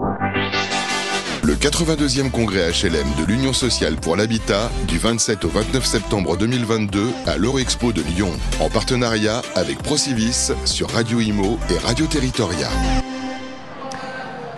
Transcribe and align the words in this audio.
Le 0.00 1.54
82e 1.54 2.30
congrès 2.30 2.70
HLM 2.70 3.06
de 3.18 3.24
l'Union 3.26 3.52
sociale 3.52 3.96
pour 3.96 4.14
l'habitat 4.14 4.70
du 4.86 4.96
27 4.96 5.44
au 5.44 5.48
29 5.48 5.84
septembre 5.84 6.36
2022 6.36 7.08
à 7.26 7.36
l'Eurexpo 7.36 7.92
de 7.92 8.02
Lyon, 8.02 8.30
en 8.60 8.70
partenariat 8.70 9.42
avec 9.56 9.78
Procivis 9.78 10.52
sur 10.64 10.90
Radio 10.90 11.18
Imo 11.18 11.58
et 11.70 11.78
Radio 11.78 12.06
Territoria. 12.06 12.68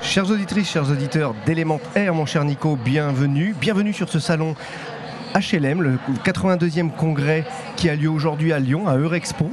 Chers 0.03 0.31
auditrices, 0.31 0.69
chers 0.69 0.91
auditeurs 0.91 1.35
d'Element 1.47 1.81
Air, 1.95 2.15
mon 2.15 2.27
cher 2.27 2.45
Nico, 2.45 2.77
bienvenue. 2.77 3.55
Bienvenue 3.59 3.95
sur 3.95 4.11
ce 4.11 4.19
salon 4.19 4.55
HLM, 5.35 5.83
le 5.83 5.99
82e 6.25 6.91
congrès 6.91 7.45
qui 7.77 7.89
a 7.89 7.95
lieu 7.95 8.11
aujourd'hui 8.11 8.53
à 8.53 8.59
Lyon, 8.59 8.89
à 8.89 8.97
Eurexpo. 8.97 9.51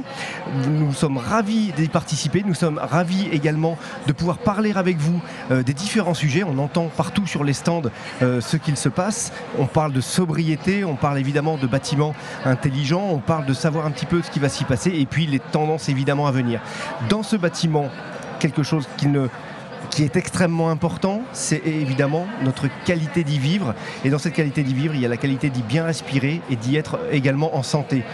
Nous 0.66 0.92
sommes 0.92 1.16
ravis 1.16 1.72
d'y 1.76 1.88
participer, 1.88 2.42
nous 2.46 2.54
sommes 2.54 2.78
ravis 2.78 3.28
également 3.32 3.78
de 4.06 4.12
pouvoir 4.12 4.38
parler 4.38 4.72
avec 4.74 4.98
vous 4.98 5.20
euh, 5.50 5.62
des 5.62 5.74
différents 5.74 6.14
sujets. 6.14 6.42
On 6.42 6.58
entend 6.58 6.88
partout 6.96 7.26
sur 7.26 7.44
les 7.44 7.52
stands 7.52 7.82
euh, 8.22 8.40
ce 8.40 8.56
qu'il 8.56 8.76
se 8.76 8.88
passe. 8.88 9.32
On 9.58 9.66
parle 9.66 9.92
de 9.92 10.00
sobriété, 10.00 10.84
on 10.84 10.96
parle 10.96 11.18
évidemment 11.18 11.56
de 11.56 11.66
bâtiments 11.66 12.14
intelligents, 12.44 13.08
on 13.10 13.18
parle 13.18 13.46
de 13.46 13.54
savoir 13.54 13.86
un 13.86 13.90
petit 13.90 14.06
peu 14.06 14.22
ce 14.22 14.30
qui 14.30 14.38
va 14.38 14.48
s'y 14.48 14.64
passer 14.64 14.90
et 14.90 15.06
puis 15.06 15.26
les 15.26 15.38
tendances 15.38 15.88
évidemment 15.88 16.26
à 16.26 16.32
venir. 16.32 16.60
Dans 17.08 17.22
ce 17.22 17.36
bâtiment, 17.36 17.88
quelque 18.38 18.62
chose 18.62 18.88
qui 18.96 19.08
ne 19.08 19.28
qui 19.90 20.04
est 20.04 20.16
extrêmement 20.16 20.70
important, 20.70 21.22
c'est 21.32 21.62
évidemment 21.66 22.26
notre 22.42 22.68
qualité 22.84 23.24
d'y 23.24 23.38
vivre. 23.38 23.74
Et 24.04 24.10
dans 24.10 24.18
cette 24.18 24.34
qualité 24.34 24.62
d'y 24.62 24.74
vivre, 24.74 24.94
il 24.94 25.00
y 25.00 25.06
a 25.06 25.08
la 25.08 25.16
qualité 25.16 25.50
d'y 25.50 25.62
bien 25.62 25.84
respirer 25.84 26.40
et 26.50 26.56
d'y 26.56 26.76
être 26.76 26.98
également 27.10 27.56
en 27.56 27.62
santé. 27.62 28.04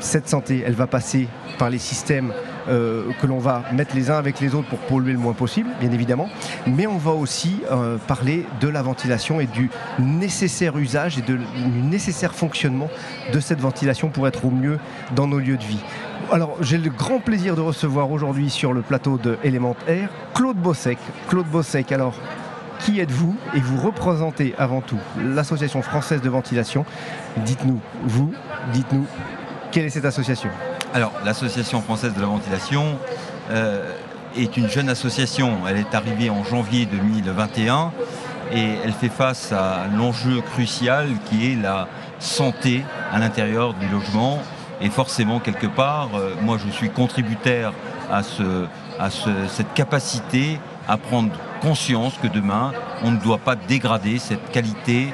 Cette 0.00 0.28
santé, 0.28 0.64
elle 0.66 0.74
va 0.74 0.86
passer 0.86 1.28
par 1.58 1.70
les 1.70 1.78
systèmes 1.78 2.32
euh, 2.68 3.10
que 3.20 3.26
l'on 3.26 3.38
va 3.38 3.64
mettre 3.72 3.94
les 3.94 4.10
uns 4.10 4.16
avec 4.16 4.40
les 4.40 4.54
autres 4.54 4.68
pour 4.68 4.78
polluer 4.80 5.12
le 5.12 5.18
moins 5.18 5.32
possible, 5.32 5.68
bien 5.80 5.92
évidemment. 5.92 6.28
Mais 6.66 6.86
on 6.86 6.96
va 6.96 7.12
aussi 7.12 7.60
euh, 7.70 7.98
parler 8.06 8.46
de 8.60 8.68
la 8.68 8.82
ventilation 8.82 9.40
et 9.40 9.46
du 9.46 9.70
nécessaire 9.98 10.76
usage 10.76 11.18
et 11.18 11.22
du 11.22 11.38
nécessaire 11.82 12.34
fonctionnement 12.34 12.88
de 13.32 13.40
cette 13.40 13.60
ventilation 13.60 14.08
pour 14.08 14.28
être 14.28 14.44
au 14.44 14.50
mieux 14.50 14.78
dans 15.14 15.26
nos 15.26 15.38
lieux 15.38 15.56
de 15.56 15.64
vie. 15.64 15.82
Alors, 16.32 16.56
j'ai 16.62 16.78
le 16.78 16.88
grand 16.88 17.20
plaisir 17.20 17.56
de 17.56 17.60
recevoir 17.60 18.10
aujourd'hui 18.10 18.48
sur 18.48 18.72
le 18.72 18.80
plateau 18.80 19.18
de 19.18 19.36
Element 19.44 19.76
Air 19.86 20.08
Claude 20.32 20.56
Bossec. 20.56 20.96
Claude 21.28 21.44
Bossec, 21.44 21.92
alors, 21.92 22.14
qui 22.80 23.00
êtes-vous 23.00 23.36
Et 23.54 23.60
vous 23.60 23.78
représentez 23.78 24.54
avant 24.56 24.80
tout 24.80 24.96
l'Association 25.22 25.82
française 25.82 26.22
de 26.22 26.30
ventilation. 26.30 26.86
Dites-nous, 27.44 27.80
vous, 28.04 28.32
dites-nous, 28.72 29.04
quelle 29.72 29.84
est 29.84 29.90
cette 29.90 30.06
association? 30.06 30.48
Alors, 30.94 31.12
l'Association 31.22 31.82
française 31.82 32.14
de 32.14 32.20
la 32.22 32.28
ventilation 32.28 32.96
euh, 33.50 33.92
est 34.34 34.56
une 34.56 34.70
jeune 34.70 34.88
association. 34.88 35.58
Elle 35.68 35.76
est 35.76 35.94
arrivée 35.94 36.30
en 36.30 36.44
janvier 36.44 36.86
2021 36.86 37.92
et 38.54 38.76
elle 38.82 38.92
fait 38.92 39.10
face 39.10 39.52
à 39.52 39.86
l'enjeu 39.94 40.40
crucial 40.40 41.08
qui 41.26 41.52
est 41.52 41.56
la 41.56 41.88
santé 42.20 42.84
à 43.12 43.18
l'intérieur 43.18 43.74
du 43.74 43.86
logement 43.88 44.40
et 44.82 44.90
forcément, 44.90 45.38
quelque 45.38 45.68
part, 45.68 46.10
euh, 46.14 46.34
moi, 46.42 46.58
je 46.58 46.70
suis 46.70 46.90
contributaire 46.90 47.72
à, 48.10 48.22
cette 48.22 49.72
capacité 49.74 50.58
à 50.88 50.96
prendre 50.96 51.30
conscience 51.60 52.14
que 52.20 52.26
demain, 52.26 52.72
on 53.04 53.12
ne 53.12 53.16
doit 53.16 53.38
pas 53.38 53.54
dégrader 53.54 54.18
cette 54.18 54.50
qualité 54.50 55.08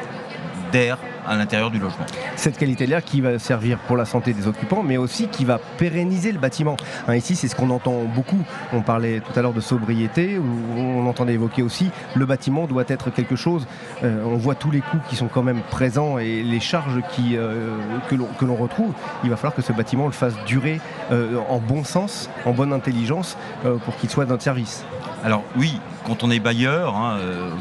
d'air 0.73 0.99
à 1.27 1.37
l'intérieur 1.37 1.71
du 1.71 1.79
logement. 1.79 2.07
Cette 2.37 2.57
qualité 2.57 2.87
de 2.87 2.91
l'air 2.91 3.05
qui 3.05 3.21
va 3.21 3.39
servir 3.39 3.79
pour 3.79 3.97
la 3.97 4.05
santé 4.05 4.33
des 4.33 4.47
occupants, 4.47 4.83
mais 4.83 4.97
aussi 4.97 5.29
qui 5.29 5.45
va 5.45 5.59
pérenniser 5.59 6.33
le 6.33 6.39
bâtiment. 6.39 6.77
Hein, 7.07 7.17
ici, 7.17 7.37
c'est 7.37 7.49
ce 7.49 7.55
qu'on 7.55 7.71
entend 7.71 8.05
beaucoup. 8.05 8.43
On 8.73 8.81
parlait 8.81 9.21
tout 9.21 9.39
à 9.39 9.43
l'heure 9.43 9.53
de 9.53 9.61
sobriété, 9.61 10.39
où 10.39 10.45
on 10.77 11.07
entendait 11.07 11.35
évoquer 11.35 11.63
aussi 11.63 11.91
le 12.15 12.27
bâtiment 12.27 12.67
doit 12.67 12.85
être 12.89 13.11
quelque 13.11 13.37
chose. 13.37 13.67
Euh, 14.03 14.23
on 14.25 14.37
voit 14.37 14.55
tous 14.55 14.71
les 14.71 14.81
coûts 14.81 15.01
qui 15.09 15.17
sont 15.17 15.29
quand 15.29 15.43
même 15.43 15.61
présents 15.71 16.19
et 16.19 16.43
les 16.43 16.61
charges 16.61 17.01
qui, 17.13 17.37
euh, 17.37 17.77
que 18.09 18.45
l'on 18.45 18.57
retrouve. 18.57 18.93
Il 19.25 19.31
va 19.31 19.37
falloir 19.37 19.55
que 19.55 19.63
ce 19.63 19.73
bâtiment 19.73 20.07
le 20.07 20.13
fasse 20.13 20.35
durer 20.47 20.81
euh, 21.13 21.39
en 21.49 21.59
bon 21.59 21.85
sens, 21.85 22.31
en 22.45 22.53
bonne 22.53 22.73
intelligence, 22.73 23.37
pour 23.85 23.97
qu'il 23.97 24.11
soit 24.11 24.27
notre 24.27 24.43
service. 24.43 24.85
Alors 25.25 25.43
oui, 25.57 25.81
quand 26.07 26.23
on 26.23 26.31
est 26.31 26.39
bailleur, 26.39 26.97
hein, 26.97 27.19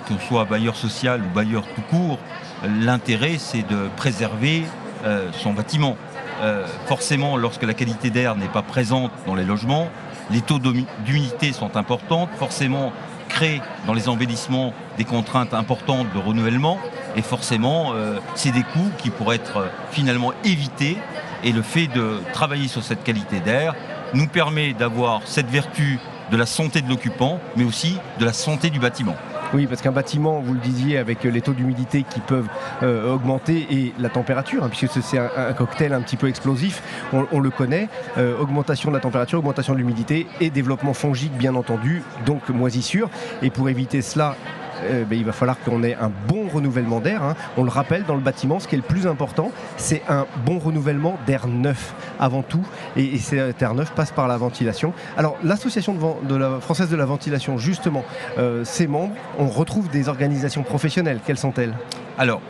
qu'on 0.07 0.17
soit 0.19 0.45
bailleur 0.45 0.75
social 0.75 1.21
ou 1.21 1.33
bailleur 1.33 1.63
tout 1.75 1.81
court, 1.89 2.19
l'intérêt 2.63 3.37
c'est 3.37 3.67
de 3.67 3.89
préserver 3.95 4.63
euh, 5.05 5.29
son 5.31 5.53
bâtiment. 5.53 5.95
Euh, 6.41 6.65
forcément, 6.85 7.37
lorsque 7.37 7.63
la 7.63 7.73
qualité 7.73 8.09
d'air 8.09 8.35
n'est 8.35 8.47
pas 8.47 8.61
présente 8.61 9.11
dans 9.25 9.35
les 9.35 9.43
logements, 9.43 9.89
les 10.29 10.41
taux 10.41 10.59
d'humidité 10.59 11.53
sont 11.53 11.77
importants, 11.77 12.27
forcément 12.37 12.91
crée 13.29 13.61
dans 13.85 13.93
les 13.93 14.09
embellissements 14.09 14.73
des 14.97 15.03
contraintes 15.03 15.53
importantes 15.53 16.07
de 16.13 16.19
renouvellement 16.19 16.79
et 17.15 17.21
forcément 17.21 17.93
euh, 17.93 18.19
c'est 18.35 18.51
des 18.51 18.63
coûts 18.63 18.91
qui 18.97 19.09
pourraient 19.09 19.35
être 19.35 19.69
finalement 19.91 20.31
évités 20.43 20.97
et 21.43 21.51
le 21.51 21.61
fait 21.61 21.87
de 21.87 22.21
travailler 22.33 22.67
sur 22.67 22.83
cette 22.83 23.03
qualité 23.03 23.39
d'air 23.39 23.75
nous 24.13 24.27
permet 24.27 24.73
d'avoir 24.73 25.21
cette 25.25 25.49
vertu 25.49 25.99
de 26.31 26.37
la 26.37 26.45
santé 26.45 26.81
de 26.81 26.89
l'occupant 26.89 27.39
mais 27.55 27.63
aussi 27.63 27.97
de 28.19 28.25
la 28.25 28.33
santé 28.33 28.69
du 28.69 28.79
bâtiment. 28.79 29.15
Oui, 29.53 29.65
parce 29.65 29.81
qu'un 29.81 29.91
bâtiment, 29.91 30.39
vous 30.39 30.53
le 30.53 30.59
disiez, 30.59 30.97
avec 30.97 31.23
les 31.23 31.41
taux 31.41 31.53
d'humidité 31.53 32.03
qui 32.03 32.19
peuvent 32.19 32.49
euh, 32.83 33.13
augmenter 33.13 33.65
et 33.71 33.93
la 33.97 34.09
température, 34.09 34.63
hein, 34.63 34.69
puisque 34.69 35.01
c'est 35.01 35.17
un, 35.17 35.53
cocktail 35.53 35.93
un 35.93 36.01
petit 36.01 36.17
peu 36.17 36.27
explosif, 36.27 36.83
on, 37.13 37.39
le 37.39 37.49
connaît, 37.49 37.87
euh, 38.17 38.37
augmentation 38.37 38.89
de 38.89 38.95
la 38.95 39.01
température, 39.01 39.39
augmentation 39.39 39.73
de 39.73 39.77
l'humidité 39.77 40.27
et 40.41 40.49
développement 40.49 40.93
fongique, 40.93 41.33
bien 41.33 41.55
entendu, 41.55 42.03
donc 42.25 42.49
moisissure. 42.49 43.09
Et 43.41 43.49
pour 43.49 43.69
éviter 43.69 44.01
cela, 44.01 44.35
euh, 44.83 45.05
il 45.11 45.25
va 45.25 45.31
falloir 45.31 45.59
qu'on 45.59 45.83
ait 45.83 45.95
un 45.95 46.11
bon 46.27 46.47
renouvellement 46.47 46.99
d'air. 46.99 47.23
Hein. 47.23 47.35
On 47.57 47.63
le 47.63 47.69
rappelle, 47.69 48.03
dans 48.03 48.15
le 48.15 48.21
bâtiment, 48.21 48.59
ce 48.59 48.67
qui 48.67 48.75
est 48.75 48.77
le 48.77 48.83
plus 48.83 49.07
important, 49.07 49.51
c'est 49.77 50.01
un 50.09 50.25
bon 50.45 50.59
renouvellement 50.59 51.17
d'air 51.25 51.47
neuf 51.47 51.93
avant 52.19 52.43
tout. 52.43 52.65
Et, 52.95 53.17
cet 53.17 53.61
air 53.61 53.73
neuf 53.73 53.91
passe 53.91 54.11
par 54.11 54.27
la 54.27 54.37
ventilation. 54.37 54.93
Alors, 55.17 55.37
l'association 55.43 55.97
française 56.61 56.89
de 56.89 56.95
la 56.95 57.05
ventilation, 57.05 57.57
justement, 57.57 58.03
euh, 58.37 58.63
ses 58.63 58.87
membres, 58.87 59.15
on 59.37 59.47
retrouve 59.47 59.89
des 59.89 60.07
organisations 60.07 60.63
professionnelles. 60.63 61.19
Quelles 61.25 61.37
sont-elles? 61.37 61.73
Alors, 62.17 62.41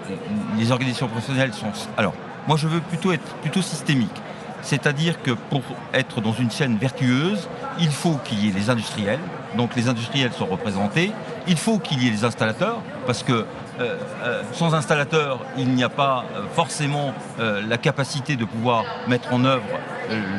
les 0.58 0.72
organisations 0.72 1.08
professionnelles 1.08 1.54
sont... 1.54 1.68
Alors, 1.98 2.14
moi, 2.48 2.58
je 2.58 2.68
veux 2.68 2.80
plutôt 2.80 3.12
être 3.12 3.36
plutôt 3.42 3.62
systémique. 3.62 4.22
C'est-à-dire 4.62 5.22
que 5.22 5.32
pour 5.32 5.62
être 5.94 6.20
dans 6.22 6.34
une 6.34 6.52
chaîne 6.52 6.78
vertueuse, 6.78 7.48
il 7.80 7.90
faut 7.90 8.16
qu'il 8.26 8.44
y 8.44 8.50
ait 8.50 8.52
les 8.52 8.70
industriels, 8.70 9.20
donc 9.56 9.76
les 9.76 9.88
industriels 9.88 10.34
sont 10.34 10.46
représentés, 10.46 11.12
il 11.48 11.58
faut 11.58 11.80
qu'il 11.80 12.04
y 12.04 12.08
ait 12.08 12.12
les 12.12 12.24
installateurs, 12.24 12.82
parce 13.06 13.24
que 13.24 13.46
euh, 13.80 13.98
euh, 14.24 14.42
sans 14.54 14.74
installateurs, 14.74 15.40
il 15.58 15.70
n'y 15.70 15.84
a 15.84 15.90
pas 15.90 16.26
euh, 16.36 16.42
forcément 16.54 17.14
la 17.40 17.78
capacité 17.78 18.36
de 18.36 18.46
pouvoir 18.46 18.84
mettre 19.08 19.34
en 19.34 19.46
œuvre 19.46 19.64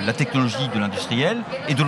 la 0.04 0.12
technologie 0.12 0.68
de 0.74 0.80
l'industriel. 0.80 1.38
Et 1.68 1.74
de 1.74 1.82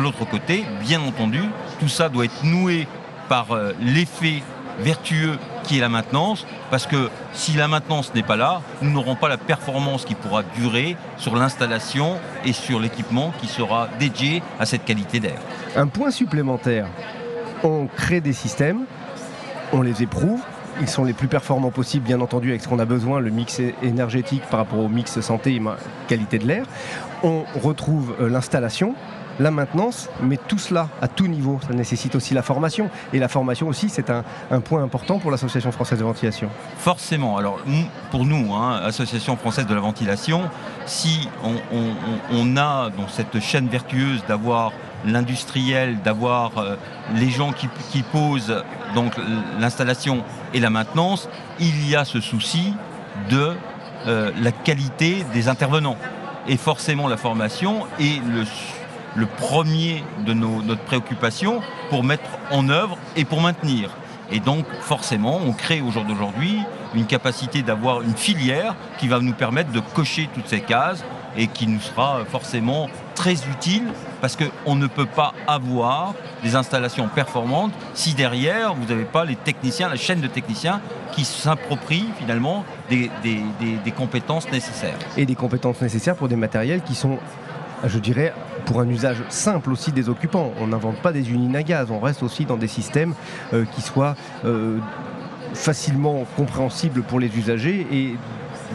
l'autre 0.00 0.24
côté, 0.30 0.64
bien 0.80 1.00
entendu, 1.02 1.42
tout 1.78 1.88
ça 1.88 2.08
doit 2.08 2.24
être 2.24 2.44
noué 2.44 2.86
par 3.28 3.48
l'effet 3.80 4.42
vertueux 4.78 5.38
qui 5.64 5.78
est 5.78 5.80
la 5.80 5.88
maintenance, 5.88 6.46
parce 6.70 6.86
que 6.86 7.10
si 7.32 7.52
la 7.52 7.68
maintenance 7.68 8.14
n'est 8.14 8.22
pas 8.22 8.36
là, 8.36 8.62
nous 8.80 8.90
n'aurons 8.90 9.16
pas 9.16 9.28
la 9.28 9.36
performance 9.36 10.04
qui 10.04 10.14
pourra 10.14 10.42
durer 10.42 10.96
sur 11.18 11.36
l'installation 11.36 12.18
et 12.44 12.52
sur 12.52 12.80
l'équipement 12.80 13.32
qui 13.40 13.48
sera 13.48 13.88
dédié 13.98 14.42
à 14.58 14.66
cette 14.66 14.84
qualité 14.84 15.20
d'air. 15.20 15.38
Un 15.74 15.88
point 15.88 16.10
supplémentaire, 16.10 16.86
on 17.62 17.86
crée 17.86 18.20
des 18.20 18.32
systèmes, 18.32 18.84
on 19.72 19.82
les 19.82 20.02
éprouve, 20.02 20.40
ils 20.80 20.88
sont 20.88 21.04
les 21.04 21.12
plus 21.12 21.28
performants 21.28 21.70
possibles, 21.70 22.04
bien 22.04 22.20
entendu, 22.20 22.50
avec 22.50 22.62
ce 22.62 22.68
qu'on 22.68 22.78
a 22.78 22.84
besoin, 22.84 23.20
le 23.20 23.30
mix 23.30 23.60
énergétique 23.82 24.42
par 24.50 24.60
rapport 24.60 24.78
au 24.78 24.88
mix 24.88 25.20
santé 25.20 25.54
et 25.54 25.62
qualité 26.08 26.38
de 26.38 26.46
l'air. 26.46 26.66
On 27.22 27.44
retrouve 27.62 28.14
euh, 28.20 28.28
l'installation, 28.28 28.94
la 29.40 29.50
maintenance, 29.50 30.08
mais 30.22 30.38
tout 30.48 30.58
cela 30.58 30.88
à 31.00 31.08
tout 31.08 31.26
niveau, 31.26 31.58
ça 31.66 31.74
nécessite 31.74 32.14
aussi 32.14 32.34
la 32.34 32.42
formation. 32.42 32.90
Et 33.12 33.18
la 33.18 33.28
formation 33.28 33.68
aussi, 33.68 33.88
c'est 33.88 34.10
un, 34.10 34.24
point 34.60 34.82
important 34.82 35.18
pour 35.18 35.30
l'Association 35.30 35.72
française 35.72 35.98
de 35.98 36.04
ventilation. 36.04 36.48
Forcément. 36.78 37.36
Alors, 37.36 37.58
pour 38.10 38.24
nous, 38.24 38.54
hein, 38.54 38.80
Association 38.84 39.36
française 39.36 39.66
de 39.66 39.74
la 39.74 39.80
ventilation, 39.80 40.42
si 40.86 41.28
on, 41.42 42.56
a 42.56 42.90
dans 42.90 43.08
cette 43.08 43.40
chaîne 43.40 43.68
vertueuse 43.68 44.24
d'avoir 44.26 44.72
l'industriel, 45.06 46.00
d'avoir 46.02 46.58
euh, 46.58 46.76
les 47.14 47.30
gens 47.30 47.52
qui, 47.52 48.02
posent 48.02 48.62
donc 48.94 49.14
l'installation 49.58 50.22
et 50.52 50.60
la 50.60 50.70
maintenance, 50.70 51.28
il 51.58 51.88
y 51.88 51.96
a 51.96 52.04
ce 52.04 52.20
souci 52.20 52.74
de 53.30 53.54
euh, 54.06 54.30
la 54.40 54.52
qualité 54.52 55.24
des 55.32 55.48
intervenants. 55.48 55.96
Et 56.48 56.56
forcément, 56.56 57.08
la 57.08 57.16
formation 57.16 57.86
est 57.98 58.22
le 58.24 58.44
le 59.16 59.26
premier 59.26 60.04
de 60.26 60.34
notre 60.34 60.82
préoccupation 60.82 61.62
pour 61.88 62.04
mettre 62.04 62.28
en 62.50 62.68
œuvre 62.68 62.98
et 63.16 63.24
pour 63.24 63.40
maintenir. 63.40 63.90
Et 64.30 64.40
donc, 64.40 64.66
forcément, 64.80 65.40
on 65.44 65.52
crée 65.52 65.80
au 65.80 65.90
jour 65.90 66.04
d'aujourd'hui 66.04 66.60
une 66.94 67.06
capacité 67.06 67.62
d'avoir 67.62 68.02
une 68.02 68.16
filière 68.16 68.74
qui 68.98 69.08
va 69.08 69.20
nous 69.20 69.32
permettre 69.32 69.72
de 69.72 69.80
cocher 69.80 70.28
toutes 70.34 70.48
ces 70.48 70.60
cases 70.60 71.04
et 71.36 71.48
qui 71.48 71.66
nous 71.66 71.80
sera 71.80 72.24
forcément 72.24 72.88
très 73.14 73.34
utile 73.34 73.84
parce 74.20 74.36
qu'on 74.36 74.74
ne 74.74 74.86
peut 74.86 75.06
pas 75.06 75.34
avoir 75.46 76.14
des 76.42 76.54
installations 76.54 77.08
performantes 77.08 77.72
si 77.94 78.14
derrière 78.14 78.74
vous 78.74 78.86
n'avez 78.86 79.04
pas 79.04 79.24
les 79.24 79.36
techniciens, 79.36 79.88
la 79.88 79.96
chaîne 79.96 80.20
de 80.20 80.26
techniciens 80.26 80.80
qui 81.12 81.24
s'approprient 81.24 82.08
finalement 82.18 82.64
des, 82.90 83.10
des, 83.22 83.90
compétences 83.92 84.50
nécessaires. 84.50 84.98
Et 85.16 85.24
des 85.24 85.34
compétences 85.34 85.80
nécessaires 85.80 86.16
pour 86.16 86.28
des 86.28 86.36
matériels 86.36 86.82
qui 86.82 86.94
sont 86.94 87.18
je 87.84 87.98
dirais, 87.98 88.32
pour 88.64 88.80
un 88.80 88.88
usage 88.88 89.18
simple 89.28 89.70
aussi 89.70 89.92
des 89.92 90.08
occupants. 90.08 90.52
On 90.60 90.68
n'invente 90.68 90.96
pas 90.96 91.12
des 91.12 91.30
usines 91.30 91.54
à 91.54 91.62
gaz, 91.62 91.90
on 91.90 92.00
reste 92.00 92.22
aussi 92.22 92.44
dans 92.44 92.56
des 92.56 92.68
systèmes 92.68 93.14
euh, 93.52 93.64
qui 93.74 93.82
soient 93.82 94.16
euh, 94.44 94.78
facilement 95.56 96.24
compréhensibles 96.36 97.02
pour 97.02 97.18
les 97.18 97.36
usagers 97.36 97.86
et 97.90 98.14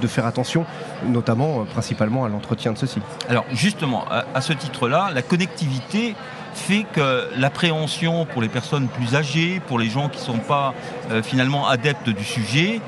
de 0.02 0.08
faire 0.08 0.26
attention, 0.26 0.66
notamment 1.06 1.62
euh, 1.62 1.64
principalement 1.66 2.26
à 2.26 2.30
l'entretien 2.30 2.74
de 2.74 2.78
ceux-ci. 2.78 3.00
Alors 3.30 3.46
justement, 3.52 4.06
à, 4.10 4.42
ce 4.42 4.54
titre-là, 4.54 5.12
la 5.14 5.22
connectivité 5.22 6.16
fait 6.54 6.86
que 6.92 7.30
l'appréhension 7.38 8.26
pour 8.26 8.42
les 8.42 8.50
personnes 8.50 8.88
plus 8.88 9.16
âgées, 9.16 9.62
pour 9.68 9.80
les 9.80 9.90
gens 9.90 10.10
qui 10.10 10.20
ne 10.20 10.26
sont 10.26 10.40
pas 10.40 10.74
finalement 11.24 11.68
adeptes 11.70 12.10
du 12.10 12.26
sujet, 12.26 12.82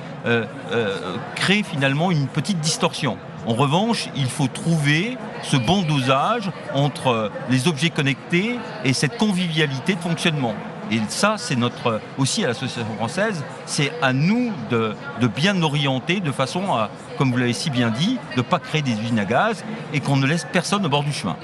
crée 1.35 1.63
finalement 1.63 2.11
une 2.11 2.27
petite 2.27 2.59
distorsion. 2.59 3.17
En 3.45 3.53
revanche, 3.53 4.09
il 4.15 4.25
faut 4.25 4.47
trouver 4.47 5.17
ce 5.43 5.57
bon 5.57 5.81
dosage 5.81 6.49
entre 6.73 7.31
les 7.49 7.67
objets 7.67 7.89
connectés 7.89 8.57
et 8.83 8.93
cette 8.93 9.17
convivialité 9.17 9.95
de 9.95 9.99
fonctionnement. 9.99 10.55
Et 10.91 10.99
ça, 11.07 11.35
c'est 11.37 11.55
notre 11.55 12.01
aussi 12.17 12.43
à 12.43 12.47
l'association 12.47 12.93
française, 12.95 13.43
c'est 13.65 13.91
à 14.01 14.13
nous 14.13 14.51
de, 14.69 14.95
bien 15.35 15.61
orienter 15.61 16.19
de 16.19 16.31
façon 16.31 16.73
à, 16.73 16.89
comme 17.17 17.31
vous 17.31 17.37
l'avez 17.37 17.53
si 17.53 17.69
bien 17.69 17.89
dit, 17.89 18.17
de 18.33 18.37
ne 18.37 18.41
pas 18.41 18.59
créer 18.59 18.81
des 18.81 18.91
usines 18.91 19.19
à 19.19 19.25
gaz 19.25 19.63
et 19.93 19.99
qu'on 19.99 20.17
ne 20.17 20.25
laisse 20.25 20.45
personne 20.51 20.85
au 20.85 20.89
bord 20.89 21.03
du 21.03 21.13
chemin. 21.13 21.35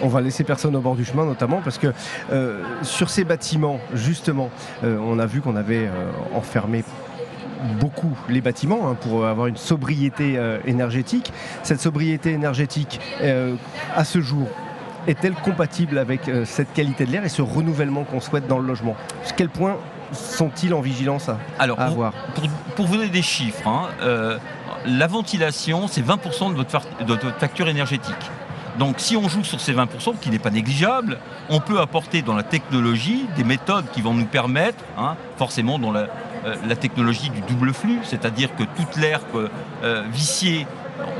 On 0.00 0.08
va 0.08 0.20
laisser 0.20 0.44
personne 0.44 0.74
au 0.76 0.80
bord 0.80 0.96
du 0.96 1.04
chemin, 1.04 1.24
notamment 1.24 1.60
parce 1.62 1.78
que 1.78 1.92
euh, 2.32 2.62
sur 2.82 3.10
ces 3.10 3.24
bâtiments, 3.24 3.80
justement, 3.94 4.50
euh, 4.84 4.98
on 4.98 5.18
a 5.18 5.26
vu 5.26 5.40
qu'on 5.40 5.56
avait 5.56 5.86
euh, 5.86 6.10
enfermé 6.34 6.84
beaucoup 7.80 8.16
les 8.28 8.40
bâtiments 8.40 8.88
hein, 8.88 8.96
pour 9.00 9.26
avoir 9.26 9.48
une 9.48 9.56
sobriété 9.56 10.38
énergétique. 10.64 11.32
Cette 11.64 11.80
sobriété 11.80 12.30
énergétique, 12.30 13.00
à 13.96 14.04
ce 14.04 14.20
jour, 14.20 14.46
est-elle 15.08 15.34
compatible 15.34 15.98
avec 15.98 16.28
euh, 16.28 16.44
cette 16.44 16.72
qualité 16.72 17.06
de 17.06 17.12
l'air 17.12 17.24
et 17.24 17.28
ce 17.28 17.42
renouvellement 17.42 18.04
qu'on 18.04 18.20
souhaite 18.20 18.46
dans 18.46 18.58
le 18.58 18.66
logement? 18.66 18.96
À 19.28 19.32
quel 19.32 19.48
point 19.48 19.76
sont-ils 20.12 20.72
en 20.72 20.80
vigilance 20.80 21.28
à, 21.28 21.38
Alors, 21.58 21.80
avoir? 21.80 22.12
pour, 22.76 22.86
vous 22.86 22.96
donner 22.96 23.10
des 23.10 23.22
chiffres, 23.22 23.66
hein, 23.66 23.88
la 24.86 25.06
ventilation, 25.06 25.88
c'est 25.88 26.00
20% 26.00 26.52
de 26.52 26.56
votre, 26.56 26.80
de 27.00 27.14
votre 27.14 27.38
facture 27.38 27.68
énergétique. 27.68 28.14
Donc 28.78 28.96
si 28.98 29.16
on 29.16 29.28
joue 29.28 29.42
sur 29.42 29.60
ces 29.60 29.74
20%, 29.74 30.18
qui 30.20 30.30
n'est 30.30 30.38
pas 30.38 30.50
négligeable, 30.50 31.18
on 31.50 31.60
peut 31.60 31.80
apporter 31.80 32.22
dans 32.22 32.34
la 32.34 32.44
technologie 32.44 33.26
des 33.36 33.42
méthodes 33.42 33.86
qui 33.92 34.00
vont 34.00 34.14
nous 34.14 34.24
permettre, 34.24 34.84
hein, 34.96 35.16
forcément 35.36 35.80
dans 35.80 35.90
la, 35.90 36.06
euh, 36.44 36.54
la 36.66 36.76
technologie 36.76 37.30
du 37.30 37.40
double 37.40 37.72
flux, 37.72 37.98
c'est-à-dire 38.04 38.54
que 38.54 38.62
toute 38.62 38.96
l'air 38.96 39.20
euh, 39.34 40.04
vicié, 40.12 40.66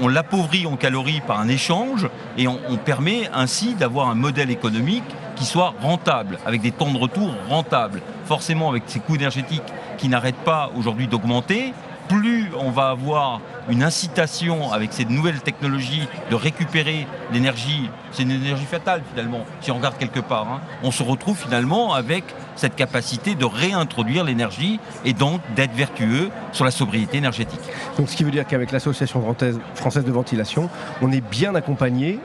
on 0.00 0.08
l'appauvrit 0.08 0.66
en 0.66 0.76
calories 0.76 1.20
par 1.20 1.40
un 1.40 1.48
échange 1.48 2.08
et 2.36 2.48
on, 2.48 2.58
permet 2.84 3.28
ainsi 3.34 3.74
d'avoir 3.74 4.08
un 4.08 4.14
modèle 4.14 4.50
économique 4.50 5.04
qui 5.36 5.44
soit 5.44 5.74
rentable, 5.80 6.38
avec 6.46 6.62
des 6.62 6.70
temps 6.72 6.90
de 6.90 6.98
retour 6.98 7.32
rentables. 7.48 8.02
Forcément, 8.24 8.70
avec 8.70 8.84
ces 8.86 9.00
coûts 9.00 9.16
énergétiques 9.16 9.62
qui 9.96 10.08
n'arrêtent 10.08 10.34
pas 10.36 10.70
aujourd'hui 10.76 11.06
d'augmenter, 11.06 11.72
plus 12.08 12.48
on 12.58 12.70
va 12.70 12.90
avoir 12.90 13.40
une 13.68 13.82
incitation 13.82 14.72
avec 14.72 14.92
ces 14.92 15.04
nouvelles 15.04 15.40
technologies 15.40 16.08
de 16.30 16.34
récupérer 16.34 17.06
l'énergie, 17.32 17.90
c'est 18.12 18.22
une 18.22 18.30
énergie 18.30 18.64
fatale 18.64 19.02
finalement, 19.10 19.44
si 19.60 19.70
on 19.70 19.76
regarde 19.76 19.96
quelque 19.98 20.20
part, 20.20 20.48
hein. 20.48 20.60
on 20.82 20.90
se 20.90 21.02
retrouve 21.02 21.38
finalement 21.38 21.94
avec 21.94 22.24
cette 22.56 22.74
capacité 22.74 23.34
de 23.34 23.44
réintroduire 23.44 24.24
l'énergie 24.24 24.80
et 25.04 25.12
donc 25.12 25.40
d'être 25.54 25.74
vertueux 25.74 26.30
sur 26.52 26.64
la 26.64 26.70
sobriété 26.70 27.18
énergétique. 27.18 27.60
Donc 27.96 28.08
ce 28.08 28.16
qui 28.16 28.24
veut 28.24 28.30
dire 28.30 28.46
qu'avec 28.46 28.72
l'Association 28.72 29.22
française 29.74 30.04
de 30.04 30.10
ventilation, 30.10 30.68
on 31.02 31.12
est 31.12 31.20
bien 31.20 31.54
accompagné 31.54 32.18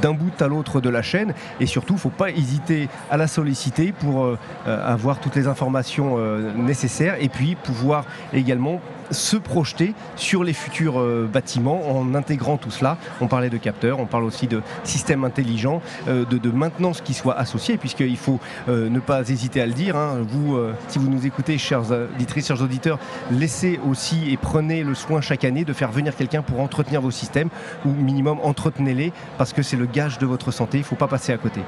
d'un 0.00 0.12
bout 0.12 0.40
à 0.40 0.48
l'autre 0.48 0.80
de 0.80 0.88
la 0.88 1.02
chaîne 1.02 1.34
et 1.60 1.66
surtout 1.66 1.94
il 1.94 1.96
ne 1.96 2.00
faut 2.00 2.10
pas 2.10 2.30
hésiter 2.30 2.88
à 3.10 3.16
la 3.16 3.26
solliciter 3.26 3.92
pour 3.92 4.24
euh, 4.24 4.38
euh, 4.66 4.92
avoir 4.92 5.20
toutes 5.20 5.36
les 5.36 5.46
informations 5.46 6.16
euh, 6.18 6.52
nécessaires 6.56 7.16
et 7.20 7.28
puis 7.28 7.54
pouvoir 7.54 8.04
également 8.32 8.80
se 9.14 9.36
projeter 9.36 9.94
sur 10.16 10.44
les 10.44 10.52
futurs 10.52 11.00
euh, 11.00 11.28
bâtiments 11.32 11.96
en 11.96 12.14
intégrant 12.14 12.56
tout 12.56 12.70
cela. 12.70 12.98
On 13.20 13.26
parlait 13.26 13.48
de 13.48 13.56
capteurs, 13.56 14.00
on 14.00 14.06
parle 14.06 14.24
aussi 14.24 14.46
de 14.46 14.62
systèmes 14.82 15.24
intelligents, 15.24 15.80
euh, 16.08 16.24
de, 16.24 16.50
maintenance 16.50 17.00
qui 17.00 17.14
soient 17.14 17.36
associés, 17.36 17.78
puisqu'il 17.78 18.16
faut 18.16 18.38
euh, 18.68 18.88
ne 18.88 19.00
pas 19.00 19.28
hésiter 19.28 19.60
à 19.60 19.66
le 19.66 19.72
dire. 19.72 19.96
Hein. 19.96 20.18
Vous, 20.28 20.56
si 20.88 20.98
vous 20.98 21.08
nous 21.08 21.26
écoutez, 21.26 21.58
chers 21.58 21.90
auditrices, 21.90 22.48
chers 22.48 22.62
auditeurs, 22.62 22.98
laissez 23.30 23.80
aussi 23.88 24.30
et 24.30 24.36
prenez 24.36 24.82
le 24.82 24.94
soin 24.94 25.20
chaque 25.20 25.44
année 25.44 25.64
de 25.64 25.72
faire 25.72 25.90
venir 25.90 26.14
quelqu'un 26.14 26.42
pour 26.42 26.60
entretenir 26.60 27.00
vos 27.00 27.10
systèmes, 27.10 27.48
ou 27.84 27.90
minimum 27.90 28.38
entretenez-les, 28.42 29.12
parce 29.38 29.52
que 29.52 29.62
c'est 29.62 29.76
le 29.76 29.86
gage 29.86 30.18
de 30.18 30.26
votre 30.26 30.50
santé, 30.50 30.78
il 30.78 30.80
ne 30.82 30.86
faut 30.86 30.96
pas 30.96 31.08
passer 31.08 31.32
à 31.32 31.38
côté. 31.38 31.60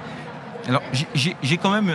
Alors 0.68 0.82
j'ai 1.14 1.56
quand 1.56 1.70
même, 1.70 1.92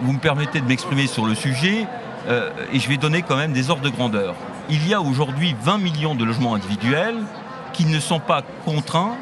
vous 0.00 0.12
me 0.12 0.18
permettez 0.18 0.60
de 0.60 0.66
m'exprimer 0.66 1.06
sur 1.06 1.26
le 1.26 1.34
sujet, 1.34 1.86
euh, 2.28 2.50
et 2.72 2.78
je 2.78 2.88
vais 2.88 2.98
donner 2.98 3.22
quand 3.22 3.36
même 3.36 3.52
des 3.52 3.70
ordres 3.70 3.82
de 3.82 3.88
grandeur. 3.88 4.34
Il 4.68 4.86
y 4.86 4.92
a 4.92 5.00
aujourd'hui 5.00 5.56
20 5.62 5.78
millions 5.78 6.14
de 6.14 6.24
logements 6.24 6.54
individuels 6.54 7.16
qui 7.72 7.86
ne 7.86 7.98
sont 8.00 8.20
pas 8.20 8.42
contraints 8.64 9.16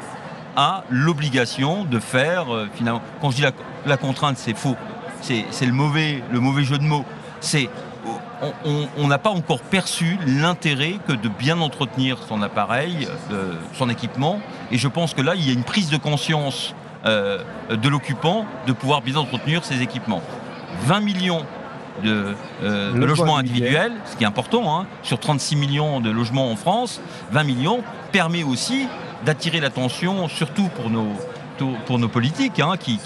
à 0.55 0.83
l'obligation 0.89 1.85
de 1.85 1.99
faire, 1.99 2.53
euh, 2.53 2.67
finalement, 2.73 3.01
quand 3.21 3.31
je 3.31 3.37
dis 3.37 3.45
la, 3.85 3.97
contrainte, 3.97 4.37
c'est 4.37 4.57
faux, 4.57 4.75
c'est 5.21 5.45
le 5.61 5.71
mauvais, 5.71 6.21
le 6.31 6.39
mauvais 6.39 6.63
jeu 6.63 6.77
de 6.77 6.83
mots. 6.83 7.05
C'est 7.39 7.69
on 8.97 9.07
n'a 9.07 9.17
pas 9.17 9.31
encore 9.31 9.61
perçu 9.61 10.17
l'intérêt 10.27 10.99
que 11.07 11.13
de 11.13 11.27
bien 11.27 11.59
entretenir 11.59 12.19
son 12.27 12.43
appareil, 12.43 13.07
euh, 13.31 13.53
son 13.73 13.89
équipement. 13.89 14.39
Et 14.71 14.77
je 14.77 14.87
pense 14.87 15.13
que 15.13 15.21
là, 15.21 15.33
il 15.35 15.45
y 15.45 15.49
a 15.49 15.53
une 15.53 15.63
prise 15.63 15.89
de 15.89 15.97
conscience 15.97 16.75
de 17.05 17.87
l'occupant 17.87 18.45
de 18.65 18.73
pouvoir 18.73 19.01
bien 19.01 19.15
entretenir 19.15 19.63
ses 19.63 19.81
équipements. 19.81 20.21
20 20.83 20.99
millions 20.99 21.45
de, 22.03 22.35
euh, 22.63 22.93
logements 22.93 23.37
individuels, 23.37 23.93
ce 24.05 24.15
qui 24.15 24.23
est 24.23 24.27
important, 24.27 24.79
hein. 24.79 24.87
sur 25.03 25.19
36 25.19 25.55
millions 25.55 25.99
de 25.99 26.09
logements 26.09 26.51
en 26.51 26.55
France, 26.55 27.01
20 27.31 27.43
millions 27.43 27.83
permet 28.11 28.43
aussi 28.43 28.87
d'attirer 29.25 29.59
l'attention, 29.59 30.27
surtout 30.27 30.69
pour 30.75 30.89
nos, 30.89 31.09
pour 31.85 31.99
nos 31.99 32.07
politiques, 32.07 32.59
hein, 32.59 32.75
qui, 32.77 32.99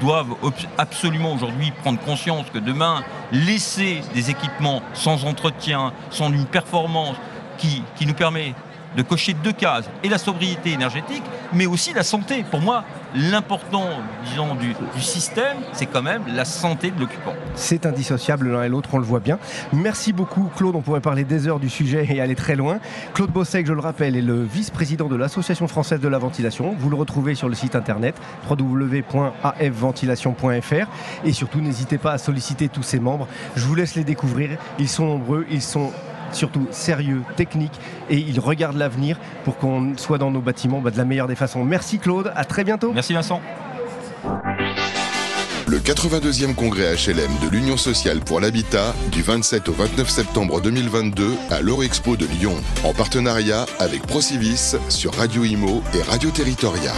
doivent 0.00 0.34
absolument 0.78 1.32
aujourd'hui 1.32 1.70
prendre 1.82 1.98
conscience 2.00 2.46
que 2.52 2.58
demain, 2.58 3.02
laisser 3.32 4.02
des 4.14 4.30
équipements 4.30 4.82
sans 4.92 5.24
entretien, 5.24 5.92
sans 6.10 6.30
une 6.30 6.46
performance 6.46 7.16
qui, 7.58 7.82
qui 7.96 8.06
nous 8.06 8.14
permet 8.14 8.54
de 8.96 9.02
cocher 9.02 9.34
deux 9.34 9.52
cases, 9.52 9.84
et 10.02 10.08
la 10.08 10.18
sobriété 10.18 10.72
énergétique, 10.72 11.22
mais 11.52 11.66
aussi 11.66 11.92
la 11.92 12.02
santé. 12.02 12.44
Pour 12.50 12.60
moi, 12.60 12.84
l'important, 13.14 13.88
disons, 14.26 14.54
du, 14.54 14.74
système, 15.00 15.58
c'est 15.72 15.86
quand 15.86 16.02
même 16.02 16.22
la 16.26 16.44
santé 16.44 16.90
de 16.90 17.00
l'occupant. 17.00 17.32
C'est 17.54 17.86
indissociable 17.86 18.50
l'un 18.50 18.64
et 18.64 18.68
l'autre, 18.68 18.90
on 18.92 18.98
le 18.98 19.04
voit 19.04 19.20
bien. 19.20 19.38
Merci 19.72 20.12
beaucoup, 20.12 20.50
Claude. 20.56 20.76
On 20.76 20.82
pourrait 20.82 21.00
parler 21.00 21.24
des 21.24 21.48
heures 21.48 21.60
du 21.60 21.70
sujet 21.70 22.06
et 22.10 22.20
aller 22.20 22.34
très 22.34 22.56
loin. 22.56 22.80
Claude 23.12 23.30
Bossec, 23.30 23.66
je 23.66 23.72
le 23.72 23.80
rappelle, 23.80 24.16
est 24.16 24.22
le 24.22 24.42
vice-président 24.42 25.08
de 25.08 25.16
l'Association 25.16 25.68
française 25.68 26.00
de 26.00 26.08
la 26.08 26.18
ventilation. 26.18 26.74
Vous 26.78 26.90
le 26.90 26.96
retrouvez 26.96 27.34
sur 27.34 27.48
le 27.48 27.54
site 27.54 27.76
internet 27.76 28.16
www.afventilation.fr. 28.48 30.86
Et 31.24 31.32
surtout, 31.32 31.60
n'hésitez 31.60 31.98
pas 31.98 32.12
à 32.12 32.18
solliciter 32.18 32.68
tous 32.68 32.82
ses 32.82 33.00
membres. 33.00 33.28
Je 33.56 33.66
vous 33.66 33.74
laisse 33.74 33.94
les 33.94 34.04
découvrir. 34.04 34.58
Ils 34.78 34.88
sont 34.88 35.06
nombreux, 35.06 35.46
ils 35.50 35.62
sont 35.62 35.92
surtout 36.34 36.66
sérieux, 36.70 37.22
technique, 37.36 37.72
et 38.10 38.16
il 38.16 38.40
regarde 38.40 38.76
l'avenir 38.76 39.18
pour 39.44 39.56
qu'on 39.56 39.96
soit 39.96 40.18
dans 40.18 40.30
nos 40.30 40.40
bâtiments 40.40 40.80
bah, 40.80 40.90
de 40.90 40.98
la 40.98 41.04
meilleure 41.04 41.28
des 41.28 41.34
façons. 41.34 41.64
Merci 41.64 41.98
Claude, 41.98 42.32
à 42.34 42.44
très 42.44 42.64
bientôt. 42.64 42.92
Merci 42.92 43.14
Vincent. 43.14 43.40
Le 45.66 45.78
82e 45.78 46.54
congrès 46.54 46.94
HLM 46.94 47.30
de 47.42 47.48
l'Union 47.48 47.78
sociale 47.78 48.20
pour 48.20 48.38
l'habitat 48.38 48.94
du 49.10 49.22
27 49.22 49.68
au 49.70 49.72
29 49.72 50.08
septembre 50.08 50.60
2022 50.60 51.32
à 51.50 51.62
l'Eurexpo 51.62 52.16
de 52.16 52.26
Lyon, 52.26 52.54
en 52.84 52.92
partenariat 52.92 53.64
avec 53.78 54.02
Procivis 54.02 54.76
sur 54.90 55.14
Radio 55.14 55.44
Imo 55.44 55.82
et 55.94 56.02
Radio 56.02 56.30
Territoria. 56.30 56.92